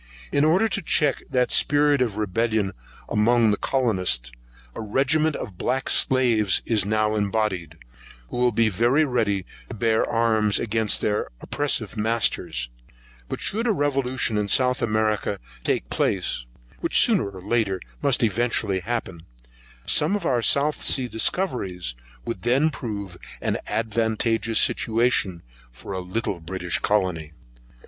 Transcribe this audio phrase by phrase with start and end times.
[0.31, 2.71] But in order to check that spirit of rebellion
[3.07, 4.31] among the colonists,
[4.73, 7.77] a regiment of black slaves is now embodied,
[8.29, 12.71] who will be very ready to bear arms against their oppressive masters;
[13.29, 16.45] but should a revolution in South America take place,
[16.79, 19.23] which sooner or later must eventually happen,
[19.85, 21.93] some of our South Sea discoveries
[22.25, 27.33] would then prove an advantageous situation for a little British colony.